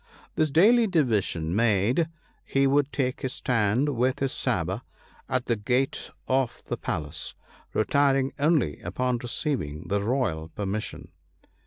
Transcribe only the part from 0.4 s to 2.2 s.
daily division made,